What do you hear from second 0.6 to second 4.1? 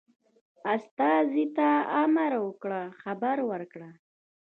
استازي ته امر وکړ خبر ورکړي.